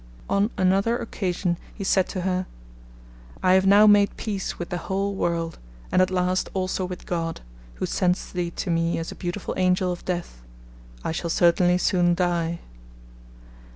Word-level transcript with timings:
On 0.27 0.49
another 0.57 0.97
occasion 0.97 1.59
he 1.75 1.83
said 1.83 2.09
to 2.09 2.21
her: 2.21 2.47
'I 3.43 3.53
have 3.53 3.67
now 3.67 3.85
made 3.85 4.17
peace 4.17 4.57
with 4.57 4.69
the 4.69 4.79
whole 4.79 5.13
world, 5.13 5.59
and 5.91 6.01
at 6.01 6.09
last 6.09 6.49
also 6.55 6.85
with 6.85 7.05
God, 7.05 7.41
who 7.75 7.85
sends 7.85 8.31
thee 8.31 8.49
to 8.49 8.71
me 8.71 8.97
as 8.97 9.11
a 9.11 9.15
beautiful 9.15 9.53
angel 9.57 9.91
of 9.91 10.03
death: 10.03 10.41
I 11.03 11.11
shall 11.11 11.29
certainly 11.29 11.77
soon 11.77 12.15
die.' 12.15 12.61